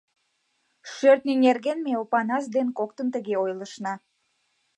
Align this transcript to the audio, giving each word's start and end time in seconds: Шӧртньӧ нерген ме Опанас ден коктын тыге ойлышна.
Шӧртньӧ 0.93 1.33
нерген 1.45 1.77
ме 1.85 1.93
Опанас 2.01 2.45
ден 2.55 2.67
коктын 2.77 3.07
тыге 3.13 3.35
ойлышна. 3.43 3.93